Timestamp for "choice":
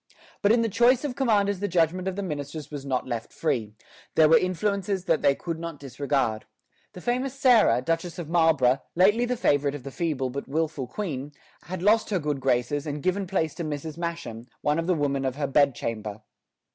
0.67-1.03